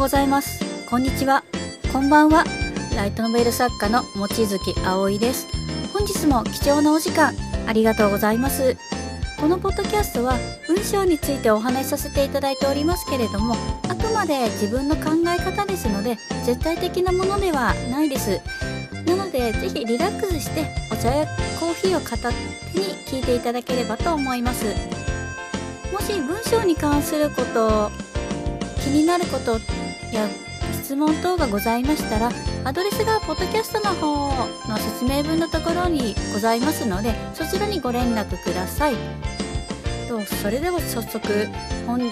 [0.00, 0.64] おはようございます。
[0.88, 1.44] こんにちは。
[1.92, 2.46] こんばんは。
[2.96, 5.46] ライトノベル作家の望月葵です。
[5.92, 7.34] 本日も貴重なお時間
[7.66, 8.78] ありがとうございます。
[9.38, 13.54] このポッドキャストは文章についてお話しさせていただいておりますけれども
[13.90, 18.40] あくまで自分の考え方ですので絶対的なものではないです。
[19.04, 21.26] なのでぜひリラックスしてお茶や
[21.60, 24.64] コーヒーを片手に聞いていただければと思います。
[25.92, 27.90] もし文章に関すること
[28.80, 29.60] 気になること
[30.12, 30.28] や
[30.72, 32.30] 質問等がございましたら
[32.64, 34.28] アドレスがポッドキャストの方
[34.68, 38.94] の説明文のところにございますのでそちらにご連絡ください。
[40.08, 41.28] とそれでは早速
[41.86, 42.10] 本日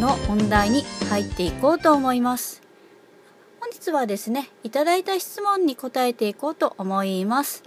[0.00, 2.62] の本題に入っていこうと思います。
[3.60, 7.64] 本日はですねいただいた質問に答えていこうと思います。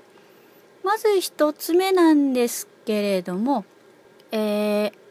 [0.84, 3.66] まず一つ目なんですけれども
[4.32, 5.03] えー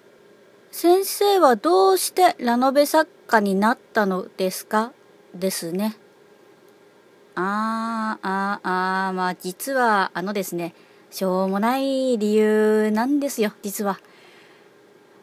[0.72, 4.92] 先生はどうしてラノベ作家になったのですか？
[5.34, 5.96] ですね。
[7.34, 10.74] あー、あー、あー、まあ実はあのですね、
[11.10, 14.00] しょうもない理由なんですよ、実は。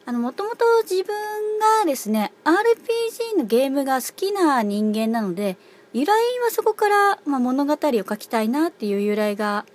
[0.06, 1.14] あの、もともと自分
[1.58, 5.56] がですね、RPG のゲームが好きな人間なので、
[5.92, 6.12] 由来
[6.44, 9.66] はそこから、まあ、物語を書きたいなっていう由来が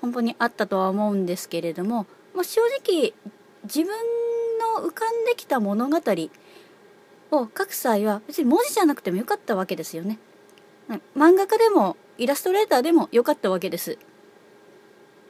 [0.00, 3.12] 本当にあったとは思うんですけれども、まあ、正直
[3.64, 3.88] 自分
[4.80, 5.98] の浮かんできた物語
[7.32, 10.18] を書く際は別に文字じゃなくてもよかったわけですよね。
[11.16, 13.98] 漫画家でもイラストレーターでもよかったわけです。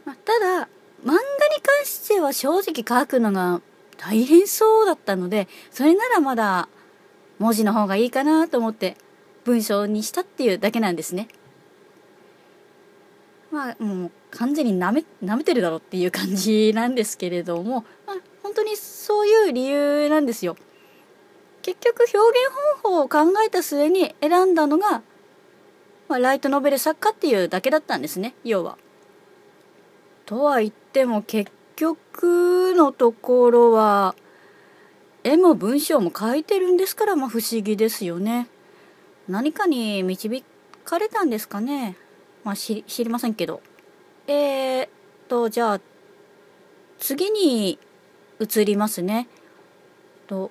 [0.04, 0.68] まあ、ただ
[1.04, 1.18] 漫画に
[1.62, 3.60] 関しては正直書くのが
[3.96, 6.68] 大変そうだったのでそれならまだ
[7.38, 8.96] 文字の方がいいかなと思って
[9.44, 11.28] 文章にしたっていうだけなんですね。
[13.50, 18.76] まあもう完全になめ舐めてるだろっていう感じなんですけれども、まあ、本当に
[19.12, 20.56] そういう理由なんですよ。
[21.60, 25.02] 結局表現方法を考えた末に選んだのが、
[26.08, 28.78] まあ、ライトノベル作家っていうだけだったんですね要は。
[30.24, 34.14] とは言っても結局のところは
[35.24, 38.48] 絵も文章も書いてるんですからまあ不思議ですよね。
[39.28, 40.42] 何かに導
[40.86, 41.96] かれたんですかね
[42.44, 43.60] まあ知りませんけど。
[44.26, 44.88] えー、っ
[45.28, 45.80] とじゃあ
[46.98, 47.78] 次に
[48.42, 49.28] 移りますね。
[50.26, 50.50] と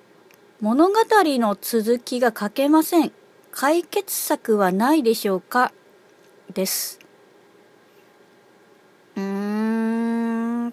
[0.60, 3.12] 物語の続きが書けません。
[3.50, 5.72] 解決策はないでしょうか？
[6.54, 6.98] です。
[9.16, 10.72] うーん、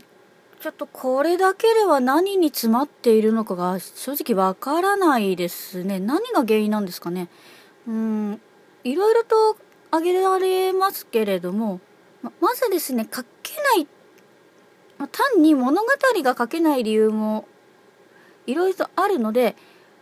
[0.62, 6.00] ちょっとこれだけでは何に詰まっているのかが正直わからないですね。
[6.00, 7.28] 何が原因なんですかね？
[7.88, 8.40] うん、
[8.84, 9.58] いろいろと
[9.92, 11.82] 挙げられますけれども、
[12.22, 13.88] ままずですね、書けない
[15.00, 15.88] ま、単に物語
[16.24, 17.48] が書けない理由も
[18.46, 19.56] いろいろとあるので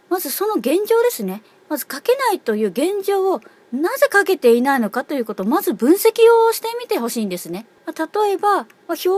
[0.09, 3.41] まずその現状ですねまず書けないという現状を
[3.71, 7.65] なぜ書けていないのかということをまず分析をしてみてほしいんですね。
[7.85, 9.09] ま、例えば、ま、表現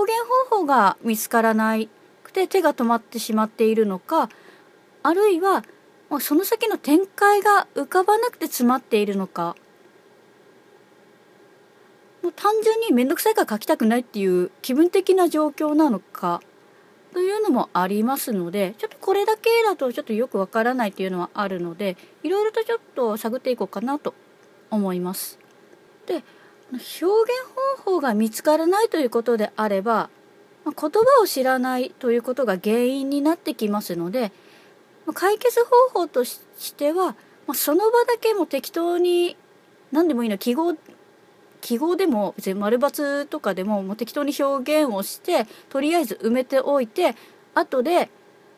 [0.49, 1.77] 方法が見つからな
[2.23, 4.29] くて手が止まってしまっているのか
[5.03, 5.63] あるいは、
[6.09, 9.55] ま、その先の展開が浮かばなくて詰まっているのか
[12.23, 16.41] もう単純に面倒くさいから書きたくないっていう気分的な状況なのか
[17.13, 24.13] というのもありますのでちょっとこれだけだとちょっとよくわからないっていうのはあるのでいろいろとちょっと探っていこうかなと
[24.69, 25.39] 思います。
[26.05, 26.23] で
[26.71, 27.05] 表現
[27.83, 30.09] 方法が見つからないということであれば
[30.65, 30.89] 言葉
[31.21, 34.31] を知らないということが原因になってきますので
[35.15, 36.41] 解決方法とし
[36.75, 37.15] ては
[37.55, 39.35] その場だけも適当に
[39.91, 40.75] 何でもいいの記号
[41.61, 47.15] 記号でも別に丸×とかでももう適当に表現をしてとりあえず埋めておいて
[47.53, 48.09] 後で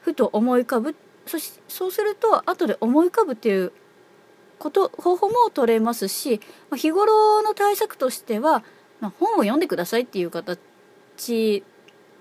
[0.01, 0.95] ふと思い浮かぶ
[1.25, 3.71] そしそうすると後で思い浮かぶっていう
[4.61, 6.39] こと方法も取れますし、
[6.75, 8.63] 日頃の対策としては、
[8.99, 11.63] まあ、本を読んでくださいっていう形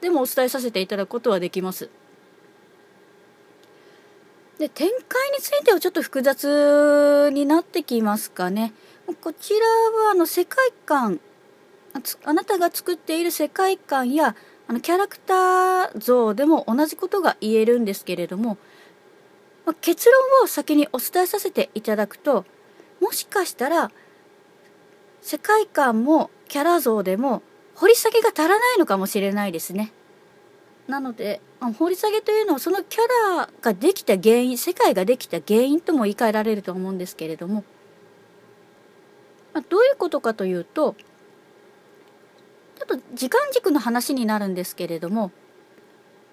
[0.00, 1.90] でもお伝えさせていただくことはできます。
[4.58, 8.72] で展開についてはちょっと複雑になってきますかね。
[9.14, 9.66] こちら
[10.06, 11.20] はあの世界観
[12.24, 14.36] あなたが作っている世界観や
[14.68, 18.56] あのキャラクター像でも同じことが言えるんですけれども、
[19.66, 22.44] まあ、結論を先にお伝えさせていただくと
[23.00, 23.90] もしかしたら
[25.20, 27.42] 世界観もキャラ像でも
[27.74, 29.92] 掘り下げが足らないのかもしれないですね。
[30.86, 31.40] なので
[31.78, 33.00] 掘り下げというのはそのキャ
[33.36, 37.64] ラができた原因世界ができた原因とも言い換えられると思うんですけれども
[39.68, 40.94] どういうことかというと
[42.78, 45.30] ちょっと時間軸の話になるんですけれども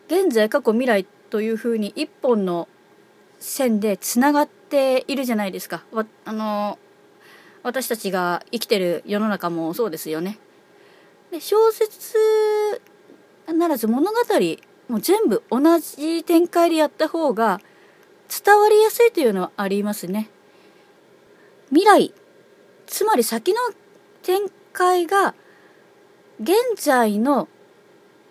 [0.08, 2.68] 現在過去未来というふうに一本の
[3.40, 5.84] 線でつながっているじゃないですか。
[6.26, 6.80] あの
[7.64, 10.40] 私たちが生きてる世の中もそうですよね。
[11.32, 12.18] で小説
[13.48, 14.18] ならず物語
[14.88, 17.60] もう全部同じ展開でやった方が
[18.30, 20.30] 伝わりやすいというのはありますね。
[21.70, 22.14] 未来
[22.88, 23.60] つまり先の
[24.24, 25.36] 展開が
[26.42, 27.48] 現在の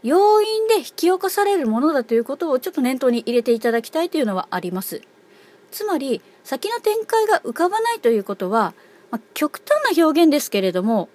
[0.03, 5.03] 要因で引き起こされるものだということをちょっと念頭に入れていただきたいというのはあります。
[5.71, 8.75] つまり先の展開が浮かばないということは、
[9.11, 11.09] まあ、極端な表現ですけれども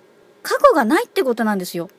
[0.44, 1.90] 過去がないってことなんですよ。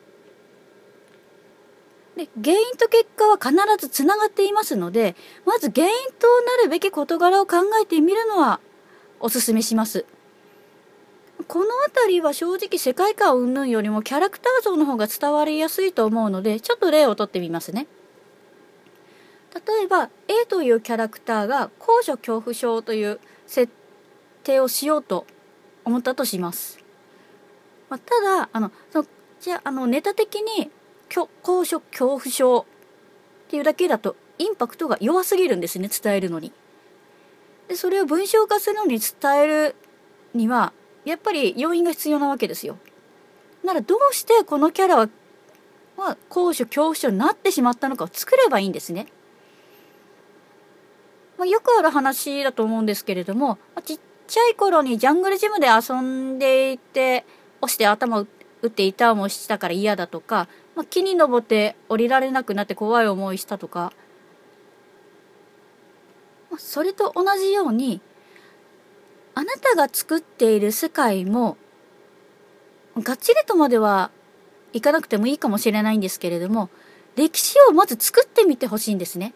[2.16, 5.16] で原因と結果は必ずつながっていますので
[5.46, 8.60] まず原因となるべき事柄を考えてみるのは
[9.18, 10.04] おすすめします。
[11.48, 17.86] この辺りは正直世界観云々よりもキャラクター像の方が伝わりやすいと思うのでちょっと例をとってみますね。
[19.54, 23.70] 例えば A というキャラクターが高所恐怖症という設
[24.44, 25.26] 定をしようと
[25.84, 26.78] 思ったとします。
[27.88, 29.04] まあ、ただあのそ
[29.40, 30.70] じゃあのネタ的に
[31.42, 32.64] 高所恐怖症っ
[33.50, 36.52] ていうだけだとインパクトが弱すぎるんですね伝えるのに。
[37.68, 39.76] でそれを文章化するのに伝える
[40.34, 40.72] には
[41.04, 42.78] やっぱり要因が必要なわけですよ。
[43.64, 45.08] ならどうしてこのキャラは、
[45.96, 49.06] まあ、高所恐怖症になってしまったのかを作ればいいんですね。
[51.38, 57.25] まあ、よくある話だと思うんですけれども、ま、ちっちゃい頃にジャングルジムで遊んでいて
[57.60, 58.26] 押して頭を
[58.62, 63.93] 打っていもしたから嫌だとか、まあ、木に登って降りられなくなって怖い思いしたとか、
[66.50, 68.00] まあ、それと同じように
[69.42, 71.56] あなたが作っている世界も
[72.96, 74.12] がっちりとまでは
[74.72, 76.70] いかなくてもいいかもしれないんですけれども
[77.16, 79.34] 歴史をまず作ってみてほしいんですね。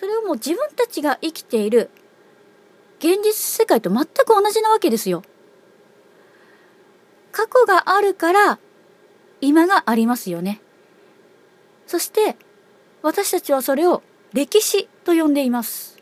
[0.00, 1.90] それをもう自分たちが生きている
[3.00, 5.22] 現実世界と全く同じなわけですよ。
[7.30, 8.58] 過去があるから
[9.42, 10.62] 今がありますよね。
[11.86, 12.38] そして
[13.02, 14.02] 私たちはそれを
[14.32, 15.97] 歴史と呼んでいます。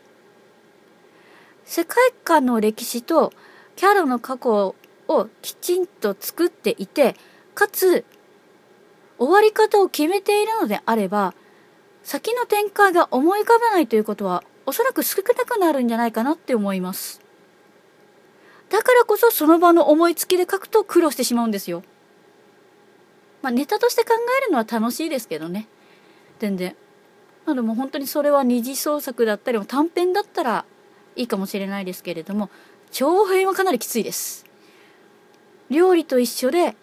[1.67, 3.33] 世界観の歴史と
[3.75, 4.73] キャラの過去
[5.09, 7.15] をきちんと作っていて
[7.53, 8.05] かつ
[9.19, 11.33] 終わり方を決めているのであれば
[12.03, 17.21] 先の展開が思い浮かばないということはおそらく少なくなるんじゃないかなって思います。
[18.69, 21.83] だからこそその場の思いつきで書くと苦労してしまうんですよ。
[23.41, 24.11] まあネタとして考
[24.41, 25.67] えるのは楽しいですけどね。
[26.39, 26.75] 全然。
[27.45, 30.65] まあでも本当にそれは二次創作だったりも短編だったら
[31.17, 32.49] いいかもしれないですけれども
[32.91, 34.45] 長編はかなりきついです。
[35.69, 36.75] 料理と一緒で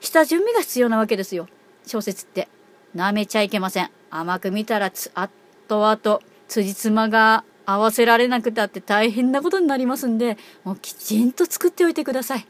[0.00, 1.48] 下準備が必要なわけですよ。
[1.86, 2.48] 小説って。
[2.94, 3.90] なめちゃいけません。
[4.10, 5.30] 甘く見たらつあっ
[5.68, 12.46] とあと辻褄が合わせられなくたって大変なことになりますんでもうきちんと作っておいてください。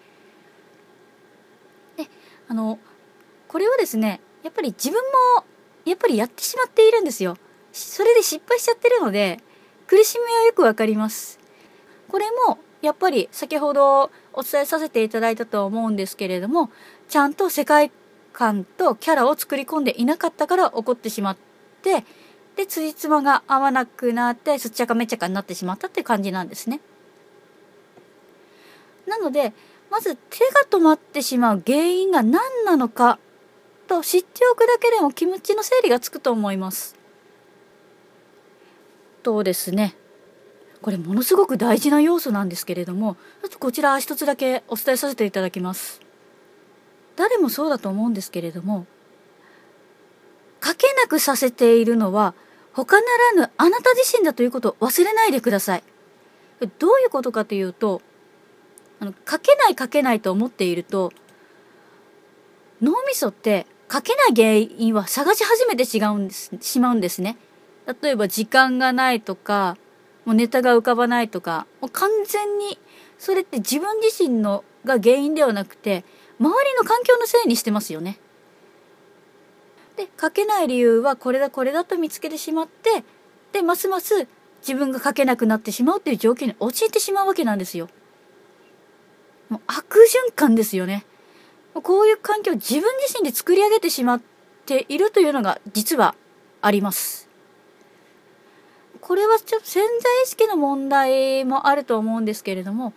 [1.96, 2.08] で
[2.48, 2.78] あの
[3.48, 5.00] これはですねやっぱり自分
[5.36, 5.44] も
[5.84, 7.36] やっぱりやってしまっているんですよ。
[7.72, 9.38] それで失敗しちゃってるので
[9.92, 11.38] 苦しみはよくわかります。
[12.08, 16.70] これもやっぱり先ほどお伝えさせていただいたとは思うんですけれども
[17.10, 17.92] ちゃんと世界
[18.32, 21.36] 観とキャラを作り込んでいなかったから起こってしまっ
[21.82, 22.06] て
[22.56, 26.80] で辻褄が合わなくなってすっちゃかめっちゃかになってしまったって感じなんですね。
[29.06, 29.52] なので
[29.90, 33.18] まず手が止まってしまう原因が何なのか
[33.88, 37.01] と知っておくだけでも気持ちの整理がつくと思います。
[39.22, 39.96] とですね。
[40.82, 46.00] これものすごく大事な要素なんですけれどもちょっとこちら一つだけお伝えさせていただきます。
[47.14, 48.86] 誰もそうだと思うんですけれども
[50.64, 52.34] 書けなくさせているのは
[52.72, 55.84] 他ならぬあなた自身だということを忘れないでください。
[56.78, 58.02] どういうことかというと
[58.98, 61.12] あの書けない書けないと思っていると
[62.80, 67.36] 脳みそって書けない原因は探し始めてしまうんですしまうんですね。
[67.86, 69.76] 例えば時間がないとか、
[70.24, 72.78] もうネタが浮かばないとか、もう完全に
[73.18, 76.04] それって自分自身のが原因ではなくて、
[76.38, 78.18] 周りの環境のせいにしてますよね。
[79.96, 83.04] で、書けない理由はこれだこれだと見つけてしまって、
[83.52, 84.26] で、ますます
[84.60, 87.88] 自分が書けなくなってしまうっていう状況に陥ってしまうわけなんですよ。
[89.48, 89.96] もう悪
[90.28, 91.04] 循環ですよね。
[91.74, 94.22] こういう環境を自分自身で作り上げてしまっ
[94.66, 96.14] ているというのが実は
[96.60, 97.31] あります。
[99.12, 102.94] これはちょっと潜在意識の問題もあると思うんですけれども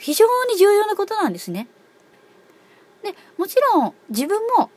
[0.00, 1.68] 非常に重要なことなんですね。
[3.04, 4.68] でもちろん自分も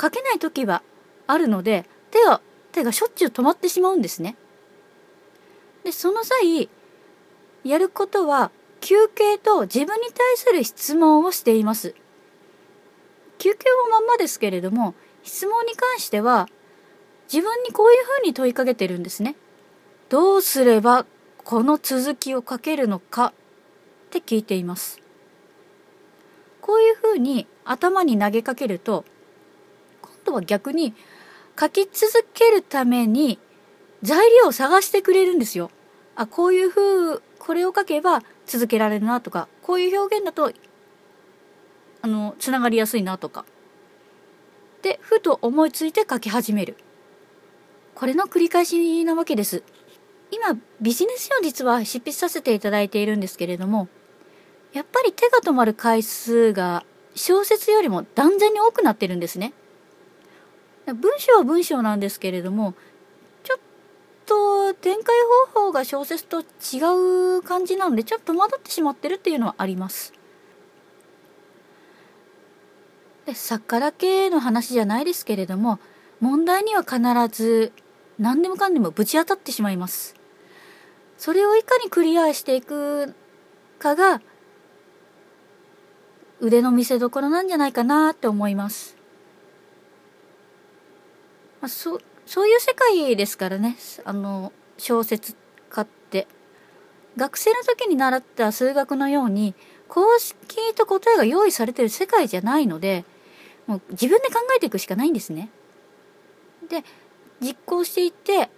[0.00, 0.82] 書けない時は
[1.26, 2.40] あるので手が
[2.72, 4.34] 手がしょっちゅう止まってしまうんですね。
[5.84, 6.70] でその際
[7.64, 11.94] やることは休憩と自分に対する質問をしています
[13.36, 16.48] 休憩はまんまですけれども質問に関しては
[17.32, 19.36] 自分にこういうふうに問いかけてるんですね
[20.08, 21.06] どうすれば
[21.44, 23.32] この続きを書けるのかっ
[24.10, 25.00] て聞いています
[26.60, 29.04] こういうふうに頭に投げかけると
[30.02, 30.94] 今度は逆に
[31.58, 33.38] 書き続けるために
[34.02, 35.70] 材料を探してくれるんですよ。
[36.16, 40.52] あ、こういう風、これを書けば続けられるなとか、こういう表現だと、
[42.02, 43.44] あの、つながりやすいなとか。
[44.82, 46.76] で、ふと思いついて書き始める。
[47.94, 49.62] これの繰り返しなわけです。
[50.30, 53.88] 今、ビジネス書実は執筆させていただいているんですけれども、
[54.72, 59.52] やっぱり手が止まる回数が小説よりも断然に多くなってるんですね。
[60.86, 62.74] 文章は文章なんですけれども
[63.44, 63.58] ちょっ
[64.26, 65.14] と展開
[65.52, 70.12] 方法が小説と違う感じなのでちょっと戸惑ってしまってるっていうのはあります。
[73.26, 75.78] で作家だけの話じゃないですけれども
[76.20, 76.98] 問題には必
[77.30, 77.72] ず
[78.18, 80.14] 何でもかんでもぶち当たってしまいます。
[81.16, 83.14] それをいかにクリアしていく
[83.78, 84.22] かが
[86.40, 88.96] 腕の見せ所なんじゃないかなって思います。
[91.60, 95.36] まあ、そそういう世界ですからねあの小説
[95.68, 96.26] 家って
[97.16, 99.54] 学生の時に習った数学のように
[99.88, 103.04] 公式と答えが用意されてる世界じゃないので
[103.66, 105.50] もう自分で考えていくしかないんですね。
[106.70, 106.82] で
[107.40, 108.48] 実行していって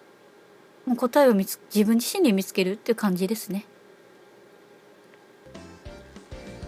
[0.87, 3.67] もう答えを見つ自分自身で見つけるっていう感じですね。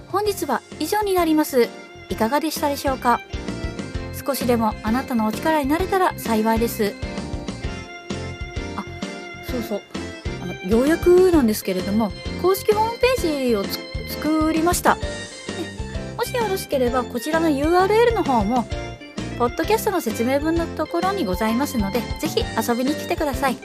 [0.09, 1.69] 本日は以上になります。
[2.09, 3.21] いかがでしたでしょうか？
[4.25, 6.95] 少しでもあなたのお力になれたら幸いです
[8.77, 8.85] あ
[9.51, 9.83] そうそう
[10.43, 12.11] あのようやくなんですけれども
[12.41, 13.65] 公式ホームページを
[14.09, 14.97] 作りました
[16.17, 18.67] もしよろしければこちらの URL の方も
[19.39, 23.57] ポッドキャストの説明文のところにございますのでぜひ遊びに来てください。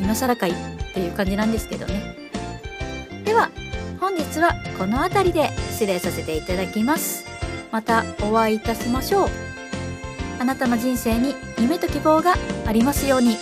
[0.00, 0.54] 今更かいっ
[0.94, 2.16] ていう感じなんですけどね。
[3.24, 3.50] では
[4.00, 7.26] 本日はこの辺りで失礼させていただきます。
[7.70, 9.28] またお会いいたしましょう。
[10.40, 12.34] あなたの人生に夢と希望が
[12.66, 13.36] ありますように。